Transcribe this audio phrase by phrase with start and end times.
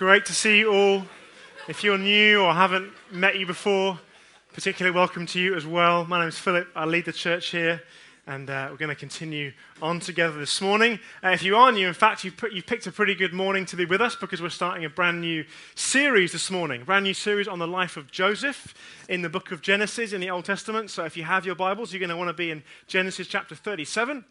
[0.00, 1.02] Great to see you all.
[1.68, 4.00] If you're new or haven't met you before,
[4.54, 6.06] particularly welcome to you as well.
[6.06, 6.68] My name is Philip.
[6.74, 7.82] I lead the church here,
[8.26, 9.52] and uh, we're going to continue
[9.82, 11.00] on together this morning.
[11.22, 13.66] Uh, if you are new, in fact, you've, put, you've, picked a pretty good morning
[13.66, 15.44] to be with us because we're starting a brand new
[15.74, 16.82] series this morning.
[16.84, 18.72] Brand new series on the life of Joseph
[19.10, 20.88] in the book of Genesis in the Old Testament.
[20.88, 23.54] So if you have your Bibles, you're going to want to be in Genesis chapter
[23.54, 24.24] 37.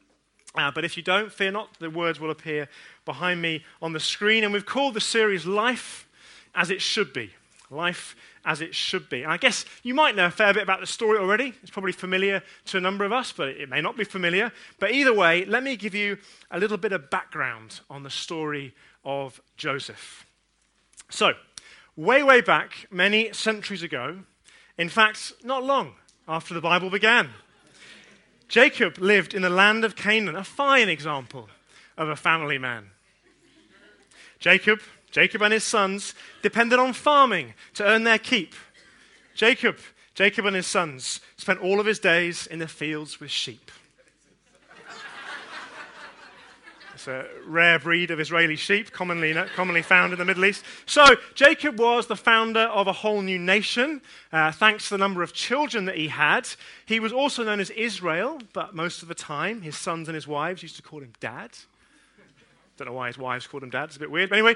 [0.55, 2.67] Uh, but if you don't, fear not, the words will appear
[3.05, 4.43] behind me on the screen.
[4.43, 6.07] And we've called the series Life
[6.55, 7.31] as It Should Be.
[7.69, 9.23] Life as It Should Be.
[9.23, 11.53] And I guess you might know a fair bit about the story already.
[11.61, 14.51] It's probably familiar to a number of us, but it may not be familiar.
[14.79, 16.17] But either way, let me give you
[16.49, 18.73] a little bit of background on the story
[19.05, 20.25] of Joseph.
[21.11, 21.33] So,
[21.95, 24.19] way, way back, many centuries ago,
[24.77, 25.93] in fact, not long
[26.27, 27.29] after the Bible began,
[28.49, 31.47] Jacob lived in the land of Canaan, a fine example
[31.97, 32.89] of a family man.
[34.39, 34.81] Jacob,
[35.11, 38.55] Jacob and his sons depended on farming to earn their keep.
[39.35, 39.77] Jacob,
[40.15, 43.71] Jacob and his sons spent all of his days in the fields with sheep.
[46.99, 50.65] It's a rare breed of Israeli sheep, commonly, commonly found in the Middle East.
[50.85, 54.01] So, Jacob was the founder of a whole new nation,
[54.33, 56.49] uh, thanks to the number of children that he had.
[56.85, 60.27] He was also known as Israel, but most of the time, his sons and his
[60.27, 61.51] wives used to call him Dad.
[62.75, 64.29] Don't know why his wives called him Dad, it's a bit weird.
[64.29, 64.55] But anyway,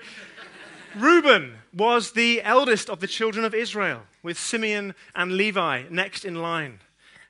[0.97, 6.35] Reuben was the eldest of the children of Israel, with Simeon and Levi next in
[6.35, 6.79] line.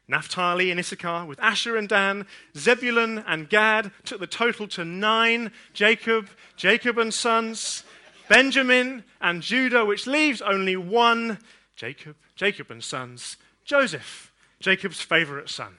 [0.08, 2.26] Naphtali and Issachar, with Asher and Dan,
[2.58, 5.52] Zebulun and Gad took the total to nine.
[5.74, 7.84] Jacob, Jacob and sons,
[8.28, 11.40] Benjamin and Judah, which leaves only one.
[11.76, 15.76] Jacob, Jacob and sons, Joseph, Jacob's favorite son.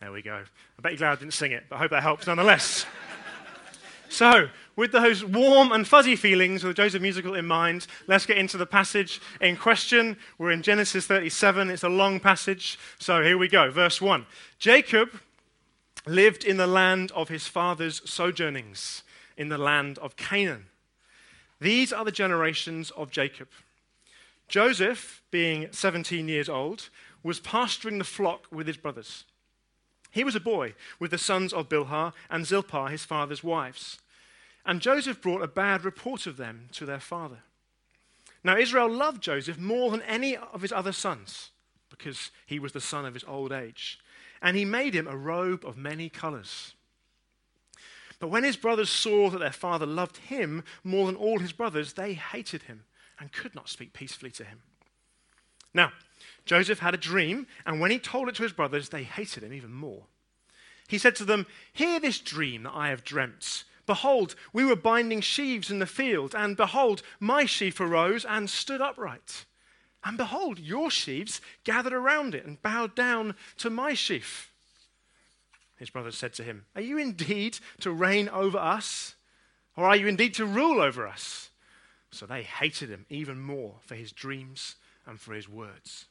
[0.00, 0.42] There we go.
[0.78, 2.84] I bet you're glad I didn't sing it, but I hope that helps nonetheless.
[4.14, 8.38] so, with those warm and fuzzy feelings of the Joseph musical in mind, let's get
[8.38, 10.16] into the passage in question.
[10.38, 11.70] We're in Genesis 37.
[11.70, 12.78] It's a long passage.
[12.98, 13.70] So here we go.
[13.70, 14.26] Verse 1.
[14.58, 15.10] Jacob
[16.06, 19.02] lived in the land of his father's sojournings,
[19.36, 20.66] in the land of Canaan.
[21.60, 23.48] These are the generations of Jacob.
[24.48, 26.90] Joseph, being 17 years old,
[27.22, 29.24] was pasturing the flock with his brothers.
[30.10, 33.98] He was a boy with the sons of Bilhah and Zilpah, his father's wives.
[34.66, 37.38] And Joseph brought a bad report of them to their father.
[38.42, 41.50] Now, Israel loved Joseph more than any of his other sons
[41.90, 43.98] because he was the son of his old age.
[44.42, 46.74] And he made him a robe of many colors.
[48.18, 51.92] But when his brothers saw that their father loved him more than all his brothers,
[51.92, 52.84] they hated him
[53.18, 54.62] and could not speak peacefully to him.
[55.72, 55.92] Now,
[56.44, 59.52] Joseph had a dream, and when he told it to his brothers, they hated him
[59.52, 60.04] even more.
[60.88, 63.64] He said to them, Hear this dream that I have dreamt.
[63.86, 68.80] Behold, we were binding sheaves in the field, and behold, my sheaf arose and stood
[68.80, 69.44] upright.
[70.04, 74.50] And behold, your sheaves gathered around it and bowed down to my sheaf.
[75.76, 79.14] His brothers said to him, Are you indeed to reign over us?
[79.76, 81.50] Or are you indeed to rule over us?
[82.10, 86.06] So they hated him even more for his dreams and for his words.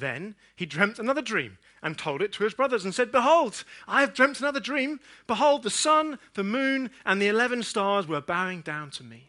[0.00, 4.00] Then he dreamt another dream and told it to his brothers and said, Behold, I
[4.00, 4.98] have dreamt another dream.
[5.26, 9.28] Behold, the sun, the moon, and the eleven stars were bowing down to me.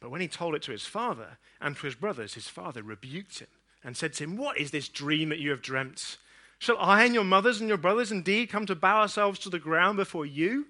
[0.00, 3.38] But when he told it to his father and to his brothers, his father rebuked
[3.38, 3.48] him
[3.82, 6.18] and said to him, What is this dream that you have dreamt?
[6.58, 9.58] Shall I and your mothers and your brothers indeed come to bow ourselves to the
[9.58, 10.66] ground before you?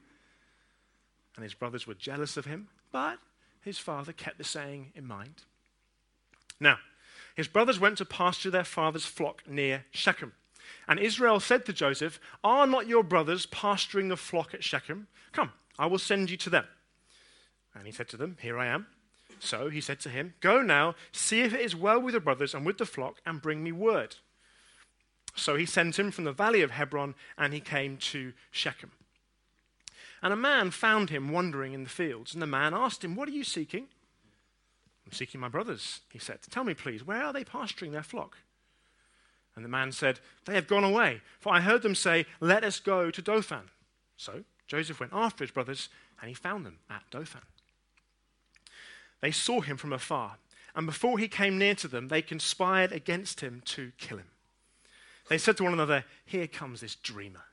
[1.34, 3.18] And his brothers were jealous of him, but
[3.60, 5.42] his father kept the saying in mind.
[6.60, 6.78] Now,
[7.36, 10.32] his brothers went to pasture their father's flock near Shechem.
[10.88, 15.06] And Israel said to Joseph, Are not your brothers pasturing the flock at Shechem?
[15.32, 16.64] Come, I will send you to them.
[17.75, 18.86] And he said to them, Here I am.
[19.38, 22.54] So he said to him, Go now, see if it is well with your brothers
[22.54, 24.16] and with the flock, and bring me word.
[25.34, 28.92] So he sent him from the valley of Hebron, and he came to Shechem.
[30.22, 32.32] And a man found him wandering in the fields.
[32.32, 33.88] And the man asked him, What are you seeking?
[35.06, 36.38] I'm seeking my brothers, he said.
[36.50, 38.38] Tell me, please, where are they pasturing their flock?
[39.55, 42.81] And the man said, They have gone away, for I heard them say, Let us
[42.81, 43.70] go to Dothan.
[44.17, 45.88] So Joseph went after his brothers,
[46.20, 47.43] and he found them at Dothan.
[49.20, 50.37] They saw him from afar,
[50.75, 54.29] and before he came near to them, they conspired against him to kill him.
[55.29, 57.44] They said to one another, Here comes this dreamer.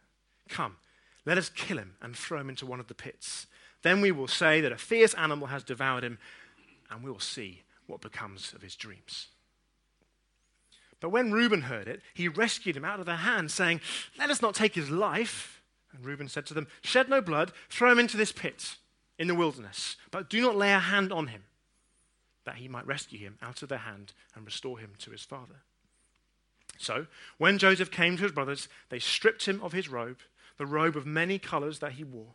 [0.50, 0.78] Come,
[1.26, 3.48] let us kill him and throw him into one of the pits.
[3.82, 6.18] Then we will say that a fierce animal has devoured him
[6.94, 9.28] and we will see what becomes of his dreams.
[11.00, 13.82] But when Reuben heard it, he rescued him out of their hand, saying,
[14.18, 15.62] Let us not take his life.
[15.92, 18.76] And Reuben said to them, Shed no blood, throw him into this pit.
[19.20, 21.44] in the wilderness, but do not lay a hand on him,
[22.46, 25.62] that he might rescue him out of their hand and restore him to his father.
[26.80, 27.06] So,
[27.38, 30.20] when Joseph came to his brothers, they stripped him of his robe,
[30.58, 32.34] the robe of many colors that he wore,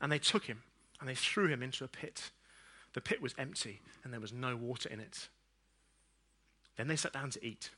[0.00, 0.62] and they took him
[1.00, 2.30] and they threw him into a pit.
[2.96, 5.28] The pit was empty and there was no water in it.
[6.78, 7.68] Then they sat down to eat.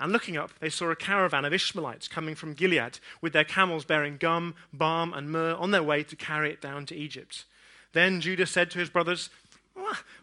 [0.00, 3.84] And looking up, they saw a caravan of Ishmaelites coming from Gilead with their camels
[3.84, 7.44] bearing gum, balm, and myrrh on their way to carry it down to Egypt.
[7.92, 9.30] Then Judah said to his brothers,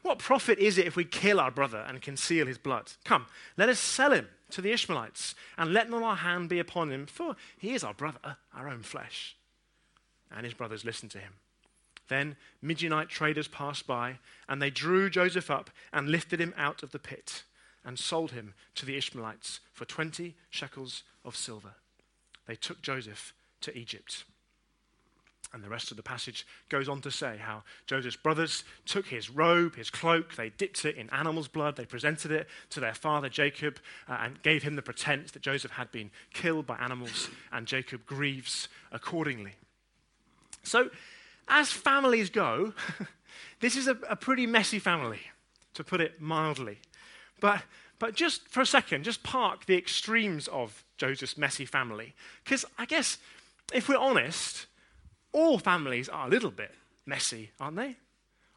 [0.02, 2.92] What profit is it if we kill our brother and conceal his blood?
[3.06, 6.92] Come, let us sell him to the Ishmaelites and let not our hand be upon
[6.92, 9.38] him, for he is our brother, our own flesh.
[10.30, 11.36] And his brothers listened to him.
[12.08, 16.92] Then Midianite traders passed by, and they drew Joseph up and lifted him out of
[16.92, 17.44] the pit
[17.84, 21.76] and sold him to the Ishmaelites for 20 shekels of silver.
[22.48, 24.24] They took Joseph to Egypt.
[25.54, 29.30] And the rest of the passage goes on to say how Joseph's brothers took his
[29.30, 33.30] robe, his cloak, they dipped it in animal's blood, they presented it to their father
[33.30, 33.78] Jacob,
[34.10, 38.06] uh, and gave him the pretense that Joseph had been killed by animals, and Jacob
[38.06, 39.54] grieves accordingly.
[40.64, 40.90] So,
[41.48, 42.74] as families go,
[43.60, 45.22] this is a, a pretty messy family,
[45.74, 46.80] to put it mildly.
[47.40, 47.64] But,
[48.00, 52.14] but just for a second, just park the extremes of Joseph's messy family.
[52.44, 53.18] Because I guess,
[53.74, 54.68] if we're honest,
[55.32, 56.72] all families are a little bit
[57.06, 57.98] messy, aren't they?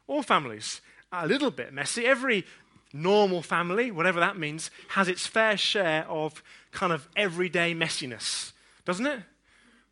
[0.07, 0.81] All families
[1.11, 2.05] are a little bit messy.
[2.05, 2.45] Every
[2.93, 8.53] normal family, whatever that means, has its fair share of kind of everyday messiness,
[8.85, 9.19] doesn't it?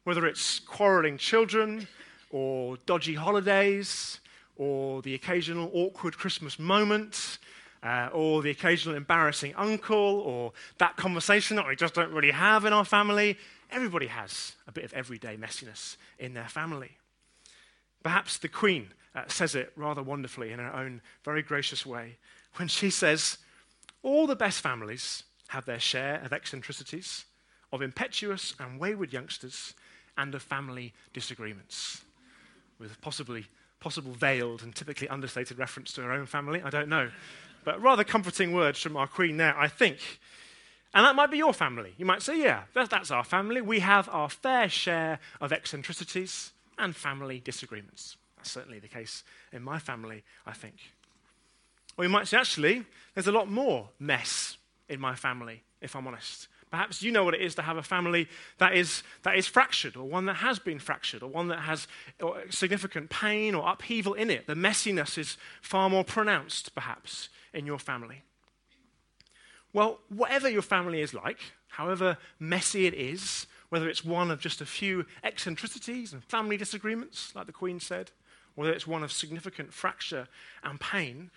[0.03, 1.87] Whether it's quarreling children,
[2.31, 4.19] or dodgy holidays,
[4.55, 7.37] or the occasional awkward Christmas moment,
[7.83, 12.65] uh, or the occasional embarrassing uncle, or that conversation that we just don't really have
[12.65, 13.37] in our family.
[13.71, 16.97] Everybody has a bit of everyday messiness in their family.
[18.03, 22.17] Perhaps the Queen uh, says it rather wonderfully in her own very gracious way
[22.55, 23.37] when she says,
[24.03, 27.25] All the best families have their share of eccentricities,
[27.71, 29.73] of impetuous and wayward youngsters,
[30.17, 32.01] and of family disagreements.
[32.79, 33.45] With possibly
[33.79, 37.11] possible veiled and typically understated reference to her own family, I don't know.
[37.63, 39.99] But rather comforting words from our Queen there, I think.
[40.93, 41.93] And that might be your family.
[41.97, 43.61] You might say, yeah, that, that's our family.
[43.61, 48.17] We have our fair share of eccentricities and family disagreements.
[48.37, 50.75] That's certainly the case in my family, I think.
[51.97, 54.57] Or you might say, actually, there's a lot more mess
[54.87, 56.47] in my family, if I'm honest.
[56.69, 58.27] Perhaps you know what it is to have a family
[58.57, 61.87] that is, that is fractured, or one that has been fractured, or one that has
[62.49, 64.47] significant pain or upheaval in it.
[64.47, 68.23] The messiness is far more pronounced, perhaps, in your family?
[69.73, 74.61] Well, whatever your family is like, however messy it is, whether it's one of just
[74.61, 78.11] a few eccentricities and family disagreements, like the Queen said,
[78.55, 80.27] whether it's one of significant fracture
[80.63, 81.29] and pain,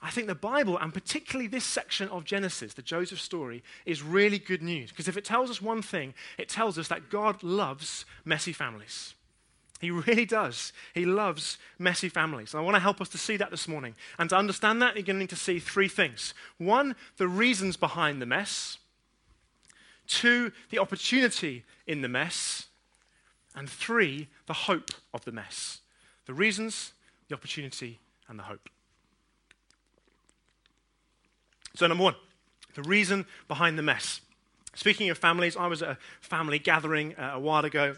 [0.00, 4.38] I think the Bible, and particularly this section of Genesis, the Joseph story, is really
[4.38, 4.90] good news.
[4.90, 9.14] Because if it tells us one thing, it tells us that God loves messy families.
[9.80, 10.72] He really does.
[10.94, 12.52] He loves messy families.
[12.52, 13.94] And I want to help us to see that this morning.
[14.18, 17.76] And to understand that, you're going to need to see three things one, the reasons
[17.76, 18.78] behind the mess,
[20.06, 22.66] two, the opportunity in the mess,
[23.54, 25.80] and three, the hope of the mess.
[26.26, 26.92] The reasons,
[27.28, 27.98] the opportunity,
[28.28, 28.68] and the hope.
[31.78, 32.16] So, number one,
[32.74, 34.20] the reason behind the mess.
[34.74, 37.94] Speaking of families, I was at a family gathering uh, a while ago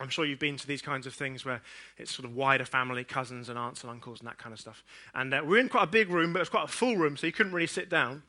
[0.00, 1.60] I'm sure you've been to these kinds of things where
[1.98, 4.82] it's sort of wider family, cousins and aunts and uncles and that kind of stuff.
[5.14, 7.26] And uh, we're in quite a big room, but it's quite a full room, so
[7.26, 8.22] you couldn't really sit down.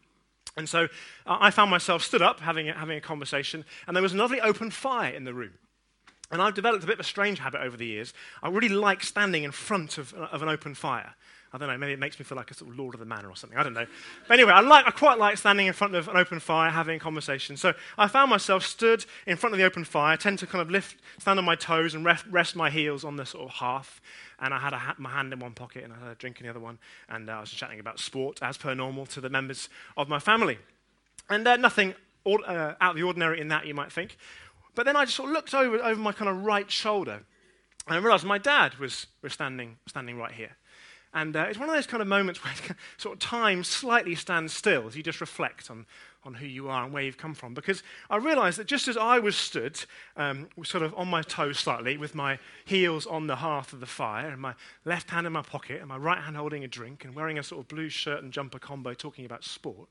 [0.57, 0.89] And so
[1.25, 4.17] uh, I found myself stood up having a, having a conversation, and there was a
[4.17, 5.53] lovely open fire in the room.
[6.29, 8.13] And I've developed a bit of a strange habit over the years.
[8.43, 11.15] I really like standing in front of, of an open fire.
[11.53, 13.05] I don't know, maybe it makes me feel like a sort of lord of the
[13.05, 13.58] manor or something.
[13.58, 13.86] I don't know.
[14.27, 16.96] But anyway, I, like, I quite like standing in front of an open fire, having
[16.96, 17.58] a conversation.
[17.58, 20.62] So I found myself stood in front of the open fire, I tend to kind
[20.62, 23.50] of lift, stand on my toes and rest, rest my heels on the sort of
[23.50, 24.00] hearth.
[24.39, 26.46] And I had ha- my hand in one pocket and I had a drink in
[26.46, 26.79] the other one.
[27.10, 29.67] And uh, I was chatting about sport, as per normal, to the members
[29.98, 30.58] of my family.
[31.29, 34.17] And uh, nothing or, uh, out of the ordinary in that, you might think.
[34.74, 37.24] But then I just sort of looked over, over my kind of right shoulder
[37.88, 40.55] and I realized my dad was, was standing, standing right here.
[41.13, 42.53] And uh, it's one of those kind of moments where
[42.98, 45.86] sort of time slightly stands still as you just reflect on,
[46.24, 47.53] on who you are and where you've come from.
[47.53, 49.84] Because I realized that just as I was stood,
[50.15, 53.86] um, sort of on my toes slightly, with my heels on the hearth of the
[53.86, 54.53] fire, and my
[54.86, 57.44] left hand in my pocket, and my right hand holding a drink, and wearing a
[57.44, 59.89] sort of blue shirt and jumper combo talking about sport,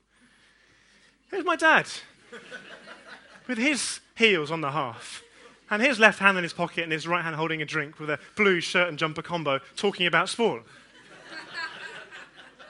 [1.29, 1.85] here's my dad
[3.47, 5.23] with his heels on the hearth
[5.69, 8.09] and his left hand in his pocket and his right hand holding a drink with
[8.09, 10.63] a blue shirt and jumper combo talking about sport.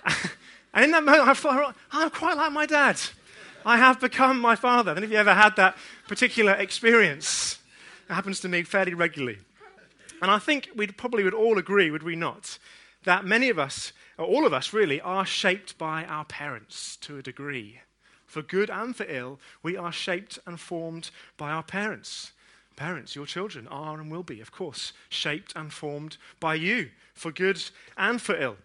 [0.74, 3.00] and in that moment, I thought, oh, I'm quite like my dad.
[3.66, 4.92] I have become my father.
[4.92, 5.78] And if you ever had that
[6.08, 7.60] particular experience,
[8.10, 9.40] it happens to me fairly regularly.
[10.22, 12.58] And I think we probably would all agree, would we not,
[13.04, 17.18] that many of us, or all of us really, are shaped by our parents to
[17.18, 17.80] a degree.
[18.28, 22.32] For good and for ill, we are shaped and formed by our parents.
[22.76, 27.32] Parents, your children are and will be, of course, shaped and formed by you for
[27.32, 27.62] good
[27.98, 28.58] and for ill.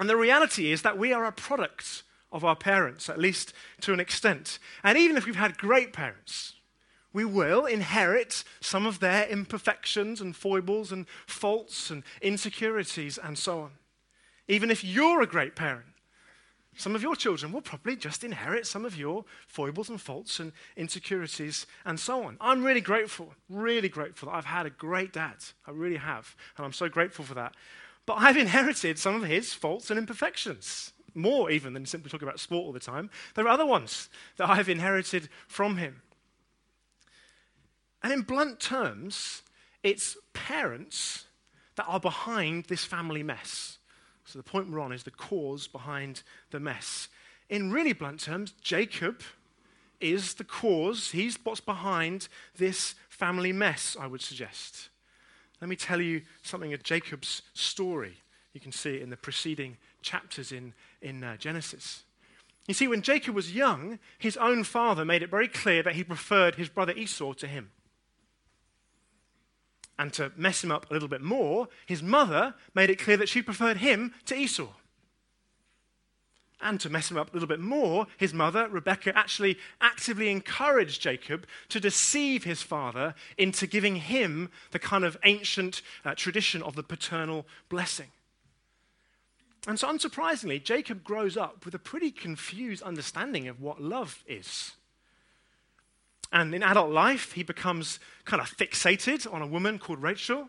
[0.00, 3.52] And the reality is that we are a product of our parents, at least
[3.82, 4.58] to an extent.
[4.82, 6.54] And even if we've had great parents,
[7.12, 13.60] we will inherit some of their imperfections and foibles and faults and insecurities and so
[13.60, 13.72] on.
[14.48, 15.86] Even if you're a great parent,
[16.76, 20.52] some of your children will probably just inherit some of your foibles and faults and
[20.76, 22.38] insecurities and so on.
[22.40, 25.36] I'm really grateful, really grateful that I've had a great dad.
[25.66, 26.34] I really have.
[26.56, 27.54] And I'm so grateful for that.
[28.10, 32.40] But I've inherited some of his faults and imperfections, more even than simply talking about
[32.40, 33.08] sport all the time.
[33.36, 36.02] There are other ones that I've inherited from him.
[38.02, 39.42] And in blunt terms,
[39.84, 41.26] it's parents
[41.76, 43.78] that are behind this family mess.
[44.24, 47.06] So the point we're on is the cause behind the mess.
[47.48, 49.20] In really blunt terms, Jacob
[50.00, 52.26] is the cause, he's what's behind
[52.56, 54.89] this family mess, I would suggest.
[55.60, 58.16] Let me tell you something of Jacob's story.
[58.52, 62.02] You can see it in the preceding chapters in, in uh, Genesis.
[62.66, 66.04] You see, when Jacob was young, his own father made it very clear that he
[66.04, 67.70] preferred his brother Esau to him.
[69.98, 73.28] And to mess him up a little bit more, his mother made it clear that
[73.28, 74.68] she preferred him to Esau.
[76.62, 81.00] And to mess him up a little bit more, his mother, Rebecca, actually actively encouraged
[81.00, 86.76] Jacob to deceive his father into giving him the kind of ancient uh, tradition of
[86.76, 88.08] the paternal blessing.
[89.66, 94.72] And so, unsurprisingly, Jacob grows up with a pretty confused understanding of what love is.
[96.32, 100.48] And in adult life, he becomes kind of fixated on a woman called Rachel.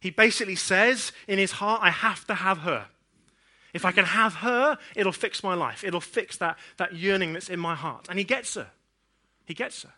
[0.00, 2.86] He basically says in his heart, I have to have her.
[3.72, 5.82] If I can have her, it'll fix my life.
[5.82, 8.06] It'll fix that, that yearning that's in my heart.
[8.10, 8.70] And he gets her.
[9.46, 9.92] He gets her.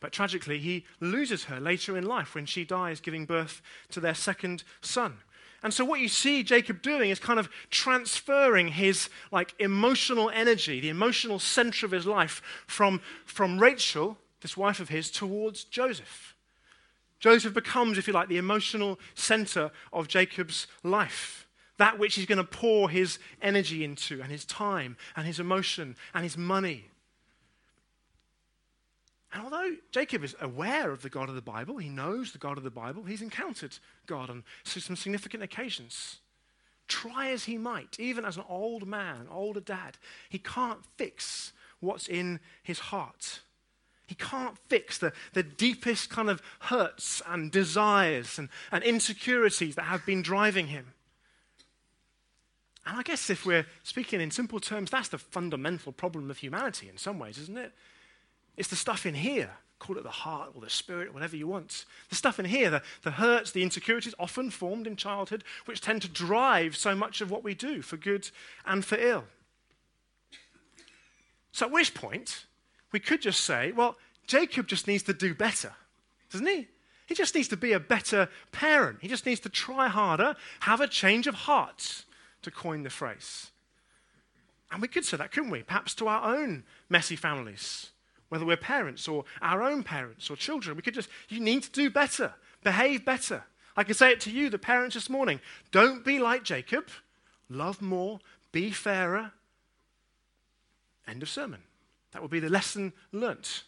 [0.00, 4.14] But tragically, he loses her later in life when she dies, giving birth to their
[4.14, 5.18] second son.
[5.62, 10.80] And so what you see Jacob doing is kind of transferring his like emotional energy,
[10.80, 16.36] the emotional center of his life from, from Rachel, this wife of his, towards Joseph.
[17.18, 21.45] Joseph becomes, if you like, the emotional center of Jacob's life.
[21.78, 25.96] That which he's going to pour his energy into, and his time, and his emotion,
[26.14, 26.86] and his money.
[29.32, 32.56] And although Jacob is aware of the God of the Bible, he knows the God
[32.56, 36.20] of the Bible, he's encountered God on some significant occasions.
[36.88, 39.98] Try as he might, even as an old man, an older dad,
[40.30, 43.40] he can't fix what's in his heart.
[44.06, 49.82] He can't fix the, the deepest kind of hurts and desires and, and insecurities that
[49.82, 50.94] have been driving him.
[52.86, 56.88] And I guess if we're speaking in simple terms, that's the fundamental problem of humanity
[56.88, 57.72] in some ways, isn't it?
[58.56, 59.50] It's the stuff in here.
[59.78, 61.84] Call it the heart or the spirit, whatever you want.
[62.08, 66.00] The stuff in here, the, the hurts, the insecurities, often formed in childhood, which tend
[66.02, 68.30] to drive so much of what we do for good
[68.64, 69.24] and for ill.
[71.52, 72.46] So, at which point,
[72.92, 75.74] we could just say, well, Jacob just needs to do better,
[76.30, 76.68] doesn't he?
[77.06, 78.98] He just needs to be a better parent.
[79.02, 82.05] He just needs to try harder, have a change of heart,
[82.46, 83.50] to coin the phrase.
[84.72, 85.62] And we could say that, couldn't we?
[85.62, 87.90] Perhaps to our own messy families
[88.28, 90.76] whether we're parents or our own parents or children.
[90.76, 92.34] We could just, you need to do better,
[92.64, 93.44] behave better.
[93.76, 95.40] I can say it to you, the parents this morning.
[95.70, 96.88] Don't be like Jacob.
[97.48, 98.20] Love more,
[98.52, 99.32] be fairer.
[101.06, 101.62] End of sermon.
[102.12, 103.62] That would be the lesson learnt.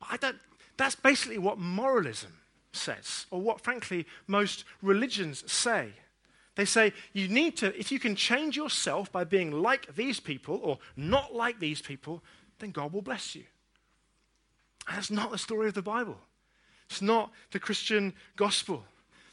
[0.00, 0.38] But I don't,
[0.76, 2.32] that's basically what moralism
[2.72, 5.90] says, or what, frankly, most religions say.
[6.54, 10.60] They say you need to, if you can change yourself by being like these people
[10.62, 12.22] or not like these people,
[12.58, 13.44] then God will bless you.
[14.86, 16.18] And that's not the story of the Bible.
[16.90, 18.84] It's not the Christian gospel.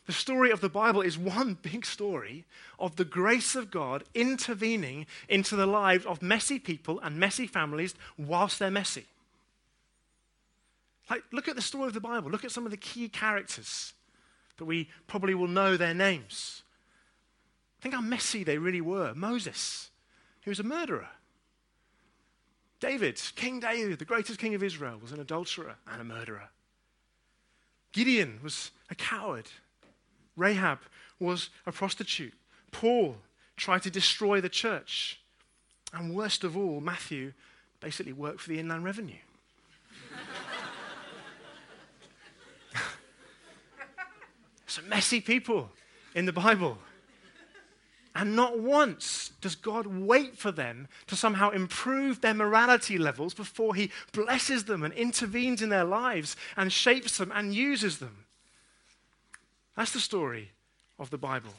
[0.05, 2.45] The story of the Bible is one big story
[2.79, 7.93] of the grace of God intervening into the lives of messy people and messy families
[8.17, 9.05] whilst they're messy.
[11.09, 12.31] Like, look at the story of the Bible.
[12.31, 13.93] Look at some of the key characters
[14.57, 16.63] that we probably will know their names.
[17.81, 19.13] Think how messy they really were.
[19.15, 19.89] Moses,
[20.41, 21.07] he was a murderer.
[22.79, 26.49] David, King David, the greatest king of Israel, was an adulterer and a murderer.
[27.91, 29.47] Gideon was a coward.
[30.35, 30.79] Rahab
[31.19, 32.33] was a prostitute.
[32.71, 33.17] Paul
[33.57, 35.19] tried to destroy the church.
[35.93, 37.33] And worst of all, Matthew
[37.79, 39.15] basically worked for the Inland Revenue.
[44.67, 45.71] Some messy people
[46.15, 46.77] in the Bible.
[48.15, 53.75] And not once does God wait for them to somehow improve their morality levels before
[53.75, 58.25] He blesses them and intervenes in their lives and shapes them and uses them.
[59.75, 60.51] That's the story
[60.97, 61.53] of the Bible.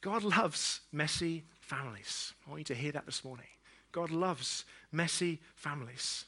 [0.00, 2.32] God loves messy families.
[2.46, 3.46] I want you to hear that this morning.
[3.92, 6.24] God loves messy families.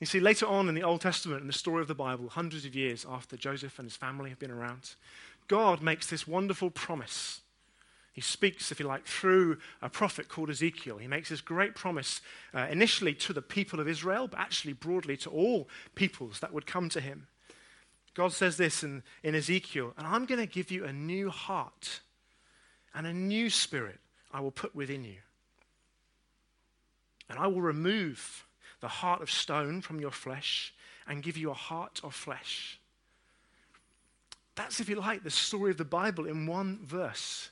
[0.00, 2.64] You see, later on in the Old Testament, in the story of the Bible, hundreds
[2.66, 4.94] of years after Joseph and his family have been around,
[5.48, 7.40] God makes this wonderful promise.
[8.12, 10.96] He speaks, if you like, through a prophet called Ezekiel.
[10.96, 12.22] He makes this great promise
[12.54, 16.66] uh, initially to the people of Israel, but actually broadly to all peoples that would
[16.66, 17.26] come to him.
[18.14, 22.00] God says this in, in Ezekiel, and I'm going to give you a new heart
[22.94, 24.00] and a new spirit
[24.32, 25.16] I will put within you.
[27.28, 28.46] And I will remove
[28.80, 30.72] the heart of stone from your flesh
[31.06, 32.80] and give you a heart of flesh.
[34.56, 37.50] That's, if you like, the story of the Bible in one verse.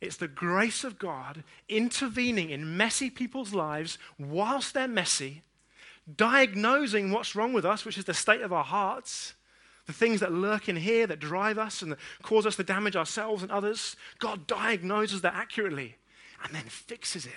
[0.00, 5.42] It's the grace of God intervening in messy people's lives whilst they're messy,
[6.16, 9.34] diagnosing what's wrong with us, which is the state of our hearts,
[9.86, 13.42] the things that lurk in here that drive us and cause us to damage ourselves
[13.42, 13.94] and others.
[14.18, 15.96] God diagnoses that accurately
[16.42, 17.32] and then fixes it.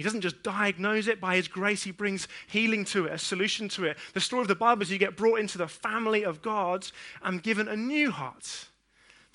[0.00, 3.68] He doesn't just diagnose it by His grace, He brings healing to it, a solution
[3.68, 3.98] to it.
[4.14, 6.86] The story of the Bible is you get brought into the family of God
[7.22, 8.68] and given a new heart.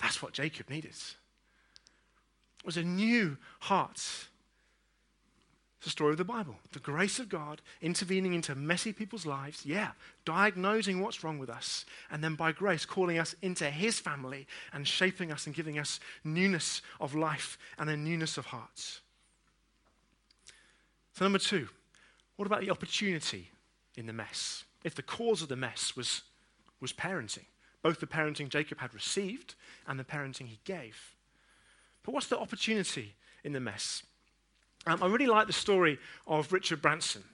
[0.00, 0.90] That's what Jacob needed.
[0.90, 3.92] It was a new heart.
[5.76, 6.56] It's the story of the Bible.
[6.72, 9.92] The grace of God intervening into messy people's lives, yeah,
[10.24, 14.84] diagnosing what's wrong with us, and then by grace calling us into His family and
[14.88, 19.02] shaping us and giving us newness of life and a newness of hearts.
[21.16, 21.68] So, number two,
[22.36, 23.48] what about the opportunity
[23.96, 24.64] in the mess?
[24.84, 26.20] If the cause of the mess was,
[26.78, 27.46] was parenting,
[27.80, 29.54] both the parenting Jacob had received
[29.88, 31.14] and the parenting he gave.
[32.02, 34.02] But what's the opportunity in the mess?
[34.86, 37.24] Um, I really like the story of Richard Branson.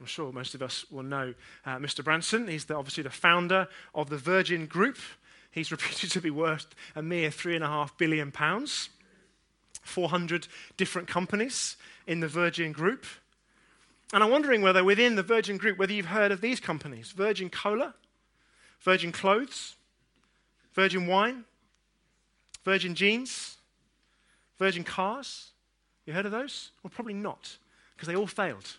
[0.00, 1.34] I'm sure most of us will know
[1.66, 2.02] uh, Mr.
[2.02, 2.48] Branson.
[2.48, 4.96] He's the, obviously the founder of the Virgin Group.
[5.50, 8.88] He's reputed to be worth a mere three and a half billion pounds.
[9.82, 13.04] 400 different companies in the Virgin Group.
[14.12, 17.50] And I'm wondering whether within the Virgin Group, whether you've heard of these companies Virgin
[17.50, 17.94] Cola,
[18.80, 19.74] Virgin Clothes,
[20.74, 21.44] Virgin Wine,
[22.64, 23.56] Virgin Jeans,
[24.58, 25.50] Virgin Cars.
[26.04, 26.70] You heard of those?
[26.82, 27.56] Well, probably not,
[27.94, 28.76] because they all failed.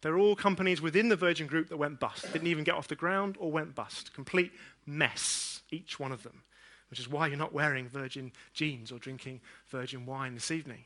[0.00, 2.94] They're all companies within the Virgin Group that went bust, didn't even get off the
[2.94, 4.14] ground or went bust.
[4.14, 4.52] Complete
[4.86, 6.42] mess, each one of them,
[6.90, 10.84] which is why you're not wearing Virgin jeans or drinking Virgin wine this evening.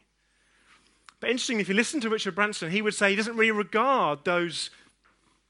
[1.23, 4.25] But interestingly, if you listen to Richard Branson, he would say he doesn't really regard
[4.25, 4.71] those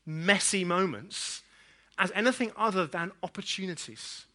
[0.05, 1.41] messy moments
[1.97, 4.27] as anything other than opportunities.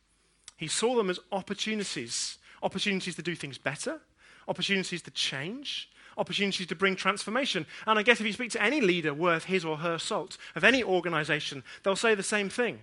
[0.56, 4.02] He saw them as opportunities opportunities to do things better,
[4.48, 7.68] opportunities to change, opportunities to bring transformation.
[7.86, 10.64] And I guess if you speak to any leader worth his or her salt of
[10.64, 12.80] any organization, they'll say the same thing.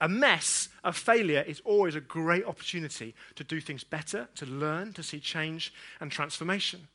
[0.00, 4.92] A mess of failure is always a great opportunity to do things better, to learn,
[4.92, 6.86] to see change and transformation.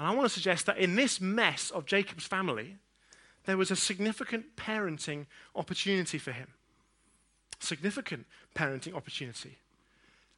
[0.00, 2.78] And I want to suggest that in this mess of Jacob's family,
[3.44, 6.48] there was a significant parenting opportunity for him.
[7.58, 9.58] Significant parenting opportunity.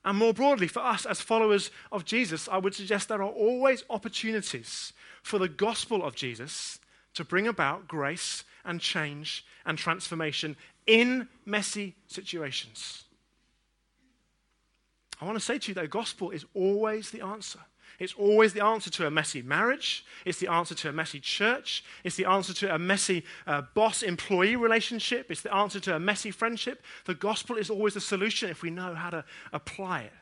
[0.04, 3.84] And more broadly, for us as followers of Jesus, I would suggest there are always
[3.88, 6.80] opportunities for the gospel of Jesus
[7.14, 10.56] to bring about grace and change and transformation
[10.88, 13.04] in messy situations.
[15.20, 17.60] I want to say to you that the gospel is always the answer.
[18.02, 20.04] It's always the answer to a messy marriage.
[20.24, 21.84] It's the answer to a messy church.
[22.02, 25.30] It's the answer to a messy uh, boss employee relationship.
[25.30, 26.82] It's the answer to a messy friendship.
[27.04, 30.12] The gospel is always the solution if we know how to apply it.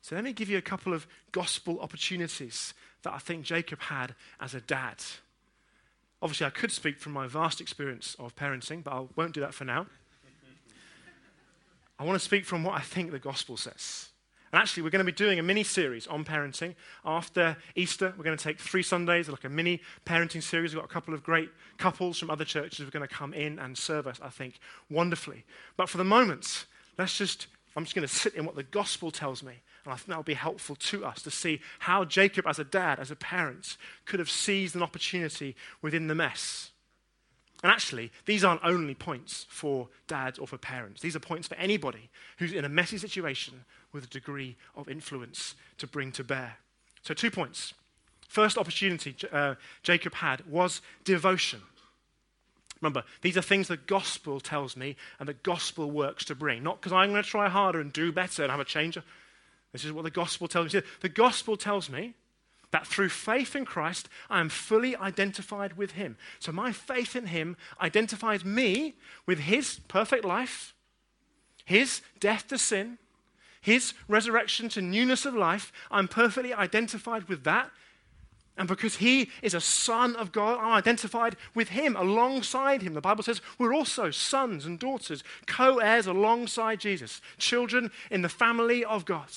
[0.00, 4.14] So let me give you a couple of gospel opportunities that I think Jacob had
[4.38, 5.02] as a dad.
[6.22, 9.54] Obviously, I could speak from my vast experience of parenting, but I won't do that
[9.54, 9.88] for now.
[11.98, 14.11] I want to speak from what I think the gospel says.
[14.52, 16.74] And actually, we're going to be doing a mini series on parenting.
[17.06, 20.74] After Easter, we're going to take three Sundays, like a mini parenting series.
[20.74, 23.32] We've got a couple of great couples from other churches who are going to come
[23.32, 24.58] in and serve us, I think,
[24.90, 25.44] wonderfully.
[25.78, 26.66] But for the moment,
[26.98, 29.54] let's just, I'm just going to sit in what the gospel tells me.
[29.84, 32.64] And I think that will be helpful to us to see how Jacob, as a
[32.64, 36.72] dad, as a parent, could have seized an opportunity within the mess.
[37.62, 41.00] And actually, these aren't only points for dads or for parents.
[41.00, 45.54] These are points for anybody who's in a messy situation with a degree of influence
[45.78, 46.56] to bring to bear.
[47.02, 47.74] So, two points.
[48.28, 51.60] First opportunity uh, Jacob had was devotion.
[52.80, 56.62] Remember, these are things the gospel tells me and the gospel works to bring.
[56.62, 58.98] Not because I'm going to try harder and do better and have a change.
[59.72, 60.82] This is what the gospel tells me.
[61.00, 62.14] The gospel tells me
[62.72, 66.16] that through faith in Christ, I am fully identified with Him.
[66.40, 68.94] So my faith in Him identifies me
[69.26, 70.74] with His perfect life,
[71.64, 72.98] His death to sin,
[73.62, 75.72] His resurrection to newness of life.
[75.90, 77.70] I'm perfectly identified with that.
[78.58, 82.92] And because he is a son of God, I'm identified with him, alongside him.
[82.92, 88.28] The Bible says we're also sons and daughters, co heirs alongside Jesus, children in the
[88.28, 89.30] family of God.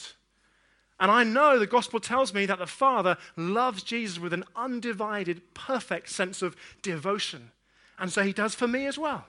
[0.99, 5.53] And I know the gospel tells me that the Father loves Jesus with an undivided,
[5.53, 7.51] perfect sense of devotion.
[7.97, 9.27] And so he does for me as well.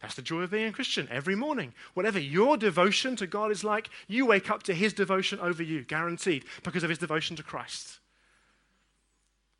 [0.00, 1.72] That's the joy of being a Christian every morning.
[1.94, 5.82] Whatever your devotion to God is like, you wake up to his devotion over you,
[5.82, 7.98] guaranteed, because of his devotion to Christ.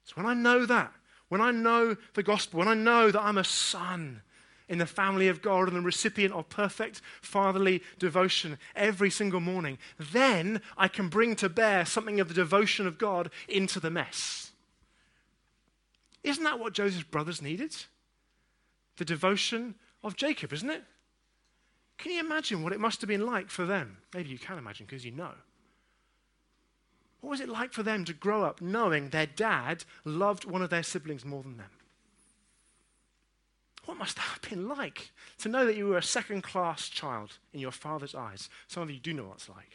[0.05, 0.93] So when I know that,
[1.29, 4.23] when I know the gospel, when I know that I'm a son
[4.69, 9.79] in the family of God and the recipient of perfect fatherly devotion every single morning,
[9.99, 14.51] then I can bring to bear something of the devotion of God into the mess.
[16.23, 17.75] Isn't that what Joseph's brothers needed?
[18.97, 20.83] The devotion of Jacob, isn't it?
[21.99, 23.99] Can you imagine what it must have been like for them?
[24.15, 25.33] Maybe you can imagine because you know.
[27.21, 30.71] What was it like for them to grow up knowing their dad loved one of
[30.71, 31.71] their siblings more than them?
[33.87, 37.39] What must that have been like to know that you were a second class child
[37.53, 38.51] in your father's eyes?
[38.67, 39.73] Some of you do know what it's like.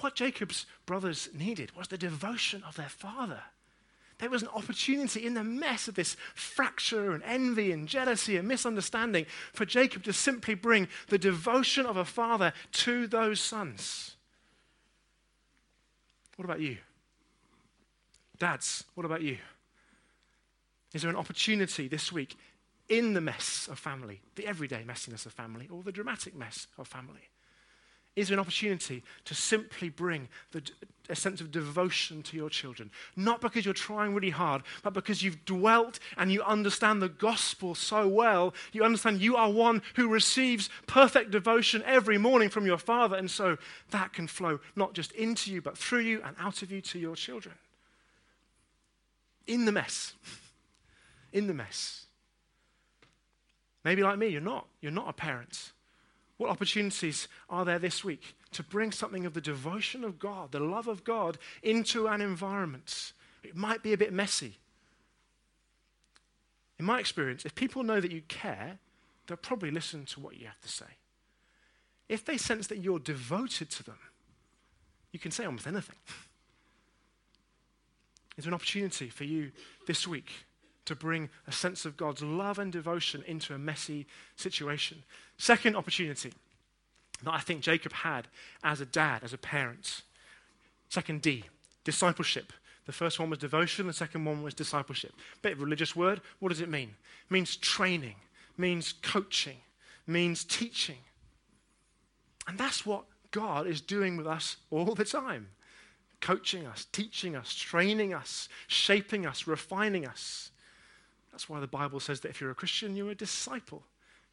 [0.00, 3.42] What Jacob's brothers needed was the devotion of their father.
[4.18, 8.48] There was an opportunity in the mess of this fracture and envy and jealousy and
[8.48, 14.16] misunderstanding for Jacob to simply bring the devotion of a father to those sons.
[16.36, 16.78] What about you?
[18.38, 19.38] Dads, what about you?
[20.92, 22.36] Is there an opportunity this week
[22.88, 26.88] in the mess of family, the everyday messiness of family, or the dramatic mess of
[26.88, 27.28] family?
[28.18, 30.68] Is an opportunity to simply bring the,
[31.08, 32.90] a sense of devotion to your children?
[33.14, 37.76] Not because you're trying really hard, but because you've dwelt and you understand the gospel
[37.76, 38.54] so well.
[38.72, 43.30] You understand you are one who receives perfect devotion every morning from your Father, and
[43.30, 43.56] so
[43.92, 46.98] that can flow not just into you, but through you and out of you to
[46.98, 47.54] your children.
[49.46, 50.14] In the mess
[51.32, 52.06] in the mess.
[53.84, 54.66] Maybe like me, you're not.
[54.80, 55.70] You're not a parent.
[56.38, 60.60] What opportunities are there this week to bring something of the devotion of God, the
[60.60, 63.12] love of God, into an environment?
[63.42, 64.56] It might be a bit messy.
[66.78, 68.78] In my experience, if people know that you care,
[69.26, 70.86] they'll probably listen to what you have to say.
[72.08, 73.98] If they sense that you're devoted to them,
[75.12, 75.96] you can say almost anything.
[78.36, 79.50] There an opportunity for you
[79.88, 80.30] this week
[80.88, 85.02] to bring a sense of God's love and devotion into a messy situation.
[85.36, 86.32] Second opportunity
[87.22, 88.26] that I think Jacob had
[88.64, 90.02] as a dad, as a parent.
[90.88, 91.44] Second D,
[91.84, 92.52] discipleship.
[92.86, 95.12] The first one was devotion, the second one was discipleship.
[95.42, 96.22] Bit of religious word.
[96.40, 96.88] What does it mean?
[97.28, 98.16] It means training,
[98.56, 99.58] means coaching,
[100.06, 100.98] means teaching.
[102.46, 105.48] And that's what God is doing with us all the time
[106.20, 110.50] coaching us, teaching us, training us, shaping us, refining us.
[111.38, 113.84] That's why the Bible says that if you're a Christian, you're a disciple.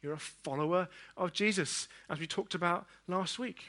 [0.02, 3.68] You're a follower of Jesus, as we talked about last week.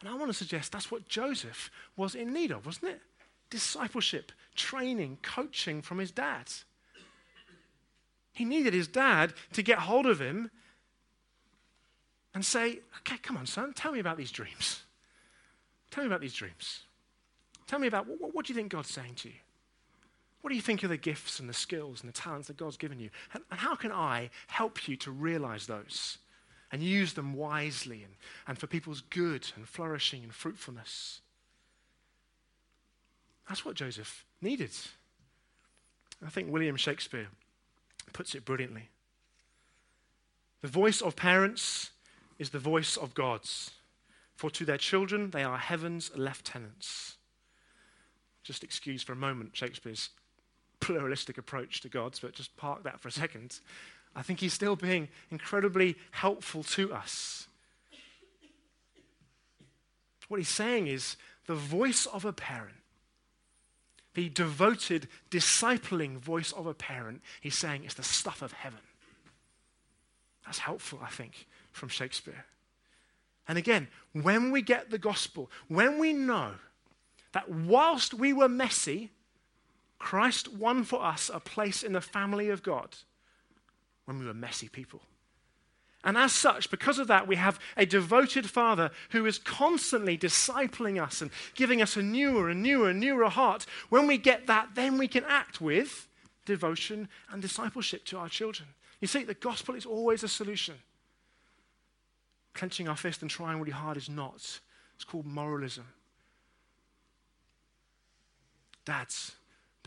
[0.00, 3.02] And I want to suggest that's what Joseph was in need of, wasn't it?
[3.50, 6.46] Discipleship, training, coaching from his dad.
[8.32, 10.50] He needed his dad to get hold of him
[12.32, 14.80] and say, Okay, come on, son, tell me about these dreams.
[15.90, 16.84] Tell me about these dreams.
[17.66, 19.34] Tell me about what, what do you think God's saying to you?
[20.40, 22.76] What do you think are the gifts and the skills and the talents that God's
[22.76, 23.10] given you?
[23.34, 26.18] And, and how can I help you to realize those
[26.70, 28.14] and use them wisely and,
[28.46, 31.20] and for people's good and flourishing and fruitfulness?
[33.48, 34.70] That's what Joseph needed.
[36.24, 37.28] I think William Shakespeare
[38.12, 38.88] puts it brilliantly.
[40.60, 41.90] The voice of parents
[42.38, 43.72] is the voice of God's,
[44.36, 47.16] for to their children they are heaven's lieutenants.
[48.42, 50.10] Just excuse for a moment Shakespeare's
[50.80, 53.60] pluralistic approach to God, but just park that for a second.
[54.14, 57.46] I think he's still being incredibly helpful to us.
[60.28, 62.76] What he's saying is the voice of a parent,
[64.14, 67.22] the devoted, discipling voice of a parent.
[67.40, 68.80] He's saying it's the stuff of heaven.
[70.44, 72.44] That's helpful, I think, from Shakespeare.
[73.46, 76.52] And again, when we get the gospel, when we know
[77.32, 79.10] that whilst we were messy,
[79.98, 82.96] Christ won for us a place in the family of God
[84.04, 85.02] when we were messy people.
[86.04, 91.02] And as such, because of that, we have a devoted Father who is constantly discipling
[91.02, 93.66] us and giving us a newer and newer and newer heart.
[93.88, 96.06] When we get that, then we can act with
[96.46, 98.68] devotion and discipleship to our children.
[99.00, 100.76] You see, the gospel is always a solution.
[102.54, 104.60] Clenching our fist and trying really hard is not.
[104.94, 105.86] It's called moralism.
[108.84, 109.32] Dads,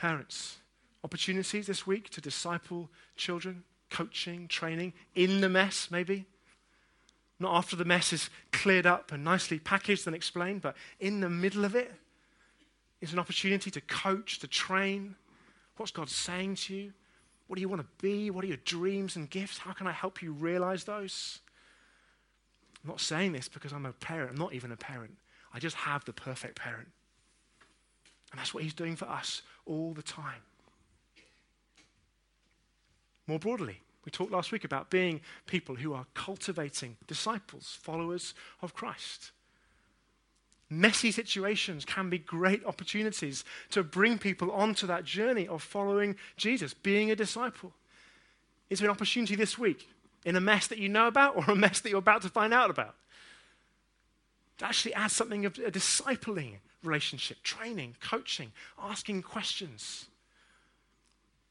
[0.02, 0.58] parents,
[1.04, 6.26] opportunities this week to disciple children, coaching, training, in the mess, maybe.
[7.40, 11.30] Not after the mess is cleared up and nicely packaged and explained, but in the
[11.30, 11.94] middle of it
[13.00, 15.16] is an opportunity to coach, to train.
[15.78, 16.94] What's God saying to you?
[17.46, 18.32] What do you want to be?
[18.32, 19.60] What are your dreams and gifts?
[19.60, 21.42] How can I help you realize those?
[22.84, 24.32] I'm not saying this because I'm a parent.
[24.32, 25.16] I'm not even a parent.
[25.54, 26.88] I just have the perfect parent.
[28.32, 30.42] And that's what he's doing for us all the time.
[33.28, 38.74] More broadly, we talked last week about being people who are cultivating disciples, followers of
[38.74, 39.32] Christ.
[40.70, 46.74] Messy situations can be great opportunities to bring people onto that journey of following Jesus,
[46.74, 47.74] being a disciple.
[48.70, 49.90] Is there an opportunity this week
[50.24, 52.54] in a mess that you know about or a mess that you're about to find
[52.54, 52.96] out about?
[54.60, 60.06] To actually add something of a discipling relationship, training, coaching, asking questions.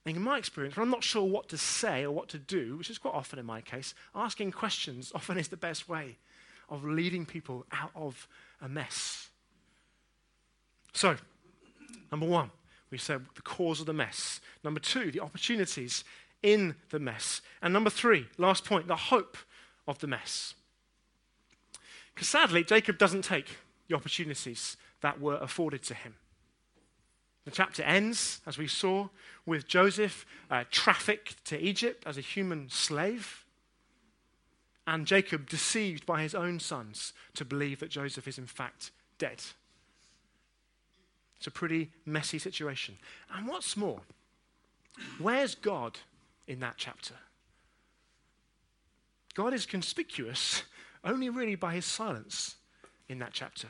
[0.06, 2.76] And in my experience, when I'm not sure what to say or what to do,
[2.76, 6.16] which is quite often in my case, asking questions often is the best way
[6.68, 8.26] of leading people out of
[8.62, 9.28] a mess.
[10.92, 11.16] So,
[12.10, 12.50] number one,
[12.90, 14.40] we said the cause of the mess.
[14.64, 16.02] Number two, the opportunities
[16.42, 17.42] in the mess.
[17.62, 19.36] And number three, last point, the hope
[19.86, 20.54] of the mess.
[22.14, 23.56] Because sadly, Jacob doesn't take
[23.88, 26.14] the opportunities that were afforded to him.
[27.44, 29.08] The chapter ends, as we saw,
[29.46, 33.44] with Joseph uh, trafficked to Egypt as a human slave,
[34.86, 39.42] and Jacob deceived by his own sons to believe that Joseph is in fact dead.
[41.38, 42.98] It's a pretty messy situation.
[43.34, 44.00] And what's more,
[45.18, 45.98] where's God
[46.46, 47.14] in that chapter?
[49.34, 50.64] God is conspicuous
[51.02, 52.56] only really by his silence
[53.08, 53.68] in that chapter.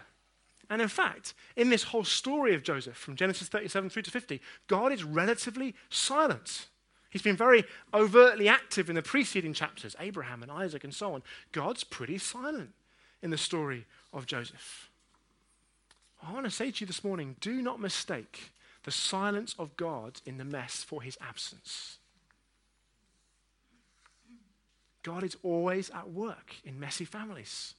[0.70, 4.40] And in fact, in this whole story of Joseph, from Genesis 37 through to 50,
[4.68, 6.68] God is relatively silent.
[7.10, 11.24] He's been very overtly active in the preceding chapters, Abraham and Isaac and so on.
[11.50, 12.70] God's pretty silent
[13.20, 14.88] in the story of Joseph.
[16.22, 18.52] I want to say to you this morning do not mistake
[18.84, 21.98] the silence of God in the mess for his absence.
[25.02, 27.74] God is always at work in messy families,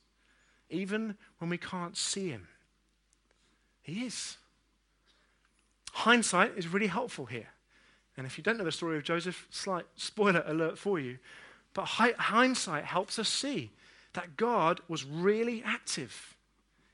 [0.70, 2.48] even when we can't see him.
[3.84, 4.38] He is.
[5.92, 7.50] Hindsight is really helpful here.
[8.18, 11.18] And if you don't know the story of Joseph, slight spoiler alert for you.
[11.74, 13.72] But hindsight helps us see
[14.14, 16.36] that God was really active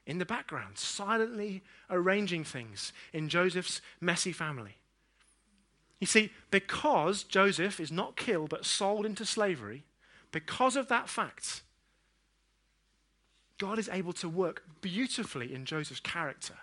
[0.05, 4.77] in the background, silently arranging things in Joseph's messy family.
[5.99, 9.83] You see, because Joseph is not killed but sold into slavery,
[10.31, 11.63] because of that fact,
[13.57, 16.53] God is able to work beautifully in Joseph's character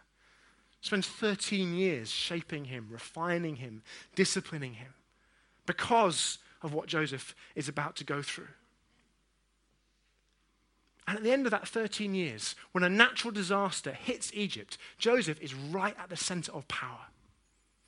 [0.85, 3.83] spends 13 years shaping him, refining him,
[4.15, 4.93] disciplining him
[5.65, 8.49] because of what Joseph is about to go through.
[11.09, 15.41] And at the end of that 13 years, when a natural disaster hits Egypt, Joseph
[15.41, 17.07] is right at the center of power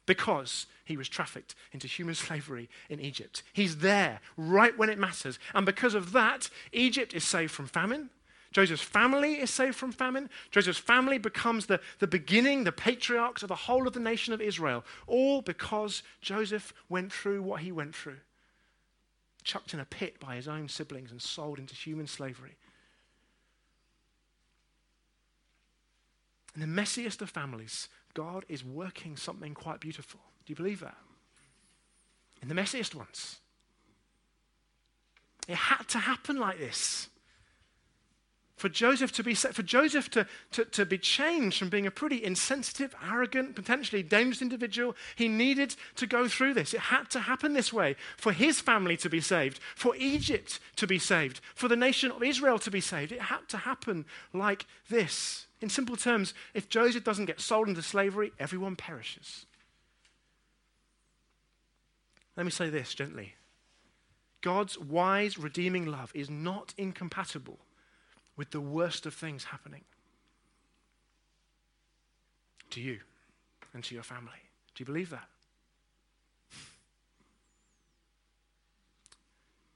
[0.07, 3.43] because he was trafficked into human slavery in Egypt.
[3.53, 5.39] He's there right when it matters.
[5.55, 8.09] And because of that, Egypt is saved from famine.
[8.57, 10.31] Joseph's family is saved from famine.
[10.51, 14.41] Joseph's family becomes the, the beginning, the patriarchs of the whole of the nation of
[14.41, 18.17] Israel, all because Joseph went through what he went through.
[19.45, 22.57] Chucked in a pit by his own siblings and sold into human slavery.
[26.55, 30.21] In the messiest of families, God is working something quite beautiful.
[30.47, 30.97] Do you believe that?
[32.41, 33.37] In the messiest ones.
[35.47, 37.11] It had to happen like this
[38.57, 42.25] for Joseph to be for Joseph to, to, to be changed from being a pretty
[42.25, 46.73] insensitive, arrogant, potentially dangerous individual, he needed to go through this.
[46.73, 50.87] It had to happen this way for his family to be saved, for Egypt to
[50.87, 53.13] be saved, for the nation of Israel to be saved.
[53.13, 55.47] It had to happen like this.
[55.61, 59.45] In simple terms, if Joseph doesn't get sold into slavery, everyone perishes.
[62.37, 63.35] Let me say this gently
[64.41, 67.59] God's wise, redeeming love is not incompatible
[68.37, 69.83] with the worst of things happening
[72.71, 72.99] to you
[73.73, 74.43] and to your family.
[74.75, 75.29] Do you believe that?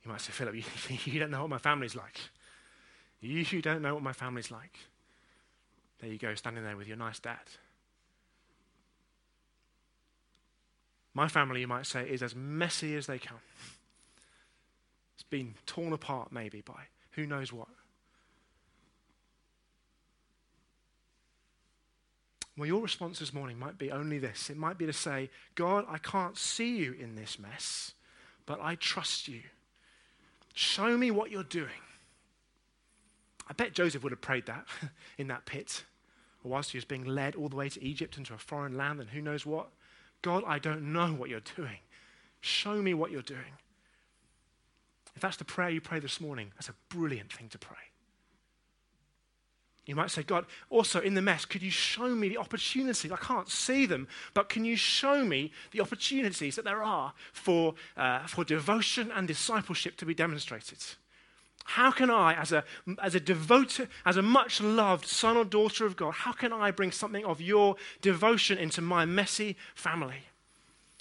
[0.05, 0.63] You might say, Philip, you,
[1.13, 2.19] you don't know what my family's like.
[3.21, 4.79] You don't know what my family's like.
[6.01, 7.37] There you go, standing there with your nice dad.
[11.13, 13.41] My family, you might say, is as messy as they come.
[15.15, 17.69] It's been torn apart, maybe, by who knows what.
[22.61, 25.87] Well, your response this morning might be only this it might be to say, God,
[25.89, 27.95] I can't see you in this mess,
[28.45, 29.41] but I trust you.
[30.53, 31.81] Show me what you're doing.
[33.49, 34.67] I bet Joseph would have prayed that
[35.17, 35.85] in that pit,
[36.45, 39.09] whilst he was being led all the way to Egypt into a foreign land and
[39.09, 39.69] who knows what.
[40.21, 41.79] God, I don't know what you're doing.
[42.43, 43.57] Show me what you're doing.
[45.17, 47.90] If that's the prayer you pray this morning, that's a brilliant thing to pray.
[49.87, 53.11] You might say, God, also in the mess, could you show me the opportunities?
[53.11, 57.75] I can't see them, but can you show me the opportunities that there are for,
[57.97, 60.79] uh, for devotion and discipleship to be demonstrated?
[61.65, 62.65] How can I, as a,
[63.03, 66.71] as a devoted, as a much loved son or daughter of God, how can I
[66.71, 70.25] bring something of your devotion into my messy family?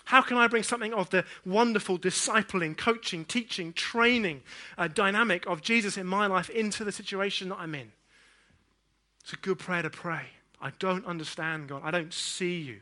[0.06, 4.42] How can I bring something of the wonderful discipling, coaching, teaching, training
[4.78, 7.92] uh, dynamic of Jesus in my life into the situation that I'm in?
[9.22, 10.26] It's a good prayer to pray.
[10.62, 11.82] I don't understand, God.
[11.84, 12.82] I don't see you.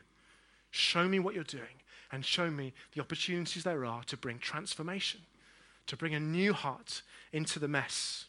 [0.71, 5.21] Show me what you're doing and show me the opportunities there are to bring transformation,
[5.87, 8.25] to bring a new heart into the mess.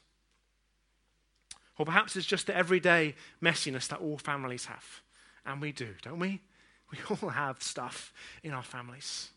[1.79, 5.03] Or perhaps it's just the everyday messiness that all families have.
[5.47, 6.41] And we do, don't we?
[6.91, 9.29] We all have stuff in our families.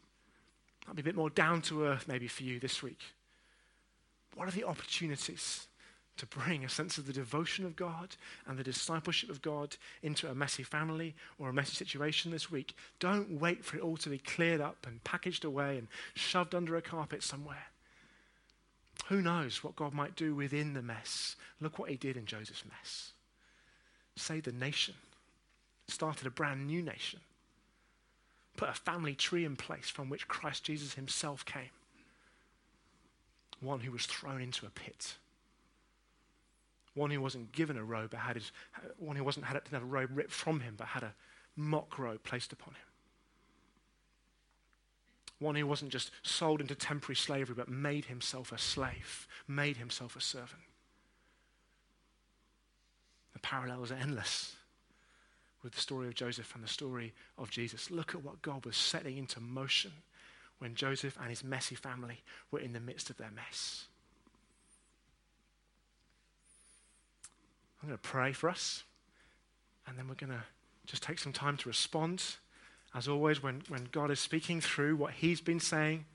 [0.80, 3.02] That'll be a bit more down to earth maybe for you this week.
[4.36, 5.68] What are the opportunities
[6.18, 10.30] to bring a sense of the devotion of God and the discipleship of God into
[10.30, 12.76] a messy family or a messy situation this week?
[13.00, 16.76] Don't wait for it all to be cleared up and packaged away and shoved under
[16.76, 17.68] a carpet somewhere.
[19.08, 21.36] Who knows what God might do within the mess?
[21.60, 23.14] Look what he did in Joseph's mess.
[24.16, 24.96] Saved the nation,
[25.88, 27.20] started a brand new nation
[28.62, 31.72] put a family tree in place from which Christ Jesus himself came.
[33.60, 35.16] One who was thrown into a pit.
[36.94, 38.52] One who wasn't given a robe, but had his,
[38.98, 41.14] one who wasn't had, didn't have a robe ripped from him, but had a
[41.56, 42.82] mock robe placed upon him.
[45.40, 50.16] One who wasn't just sold into temporary slavery, but made himself a slave, made himself
[50.16, 50.62] a servant.
[53.34, 54.56] The parallels are endless
[55.64, 57.90] with the story of Joseph and the story of Jesus.
[57.90, 59.92] Look at what God was setting into motion
[60.60, 63.86] when Joseph and his messy family were in the midst of their mess.
[67.82, 68.84] I'm going to pray for us,
[69.88, 70.44] and then we're going to
[70.86, 72.24] just take some time to respond.
[72.94, 76.06] As always, when, when God is speaking through what He's been saying,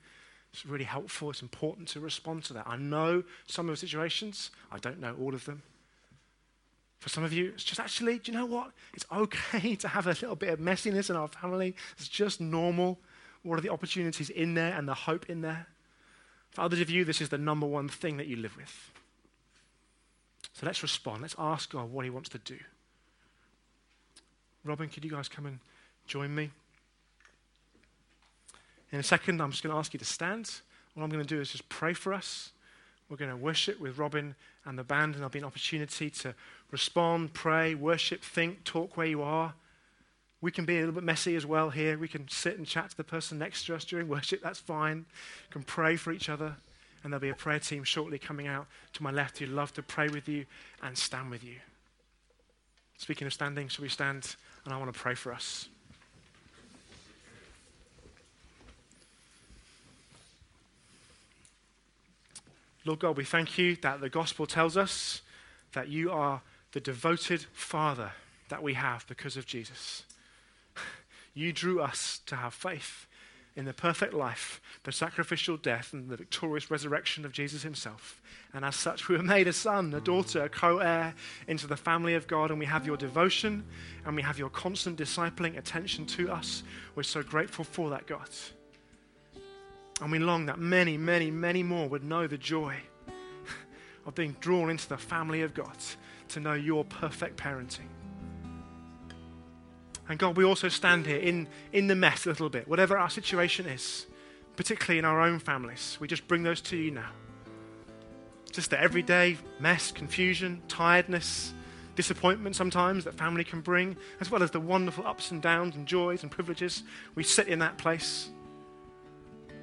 [0.53, 1.29] it's really helpful.
[1.29, 2.67] It's important to respond to that.
[2.67, 5.61] I know some of the situations, I don't know all of them.
[6.99, 8.71] For some of you, it's just actually, do you know what?
[8.93, 11.75] It's okay to have a little bit of messiness in our family.
[11.97, 12.97] It's just normal.
[13.43, 15.67] What are the opportunities in there and the hope in there?
[16.51, 18.91] For others of you, this is the number one thing that you live with.
[20.57, 21.21] So let's respond.
[21.21, 22.57] Let's ask God what He wants to do.
[24.65, 25.59] Robin, could you guys come and
[26.07, 26.49] join me?
[28.91, 30.49] In a second, I'm just going to ask you to stand.
[30.95, 32.49] What I'm going to do is just pray for us.
[33.07, 34.33] We're going to worship with Robin
[34.65, 36.33] and the band, and there'll be an opportunity to
[36.71, 39.53] respond, pray, worship, think, talk where you are.
[40.41, 41.99] We can be a little bit messy as well here.
[41.99, 44.41] We can sit and chat to the person next to us during worship.
[44.41, 45.05] That's fine.
[45.49, 46.55] We can pray for each other.
[47.07, 49.81] And there'll be a prayer team shortly coming out to my left who'd love to
[49.81, 50.45] pray with you
[50.83, 51.55] and stand with you.
[52.97, 54.35] Speaking of standing, shall we stand?
[54.65, 55.69] And I want to pray for us.
[62.83, 65.21] Lord God, we thank you that the gospel tells us
[65.71, 66.41] that you are
[66.73, 68.11] the devoted Father
[68.49, 70.03] that we have because of Jesus.
[71.33, 73.06] You drew us to have faith
[73.57, 78.21] in the perfect life, the sacrificial death, and the victorious resurrection of Jesus himself.
[78.53, 81.15] And as such, we were made a son, a daughter, a co heir
[81.47, 82.51] into the family of God.
[82.51, 83.65] And we have your devotion
[84.05, 86.61] and we have your constant discipling attention to us.
[86.93, 88.29] We're so grateful for that, God.
[90.01, 92.75] And we long that many, many, many more would know the joy
[94.05, 95.77] of being drawn into the family of God
[96.29, 97.89] to know your perfect parenting.
[100.09, 103.09] And God, we also stand here in, in the mess a little bit, whatever our
[103.09, 104.07] situation is.
[104.57, 105.97] particularly in our own families.
[106.01, 107.11] We just bring those to you now.
[108.51, 111.53] Just the everyday mess, confusion, tiredness,
[111.95, 115.87] disappointment sometimes that family can bring, as well as the wonderful ups and downs and
[115.87, 116.83] joys and privileges.
[117.15, 118.29] We sit in that place.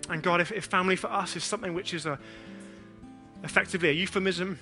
[0.08, 2.18] And God, if, if family for us is something which is a,
[3.42, 4.58] effectively a euphemism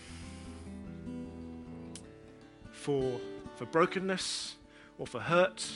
[2.71, 3.21] for,
[3.57, 4.55] for brokenness
[4.99, 5.67] or for hurt,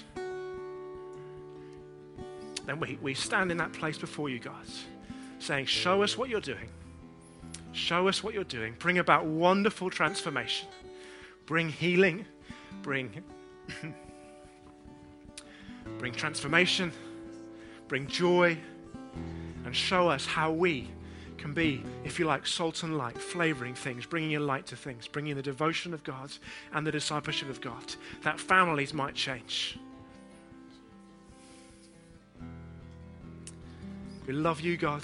[2.67, 4.64] then we, we stand in that place before you, God,
[5.39, 6.69] saying, Show us what you're doing.
[7.73, 8.75] Show us what you're doing.
[8.79, 10.69] Bring about wonderful transformation.
[11.45, 12.25] Bring healing.
[12.83, 13.23] Bring,
[15.99, 16.91] bring transformation.
[17.87, 18.59] Bring joy.
[19.64, 20.89] And show us how we
[21.39, 25.07] can be, if you like, salt and light, flavoring things, bringing a light to things,
[25.07, 26.30] bringing the devotion of God
[26.72, 29.78] and the discipleship of God, that families might change.
[34.26, 35.03] We love you, God.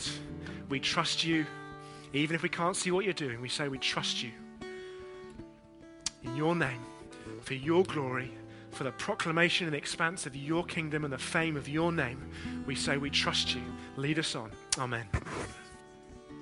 [0.68, 1.46] We trust you.
[2.12, 4.30] Even if we can't see what you're doing, we say we trust you.
[6.24, 6.80] In your name,
[7.42, 8.32] for your glory,
[8.70, 12.30] for the proclamation and expanse of your kingdom and the fame of your name,
[12.66, 13.62] we say we trust you.
[13.96, 14.50] Lead us on.
[14.78, 15.06] Amen.